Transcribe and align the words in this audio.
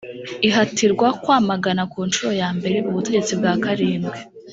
ihatirwa 0.47 1.07
kwamagana 1.23 1.83
ku 1.91 1.99
ncuro 2.07 2.31
ya 2.41 2.49
mbere 2.57 2.77
ubutegetsi 2.89 3.31
bwa 3.39 3.53
karindwi 3.63 4.17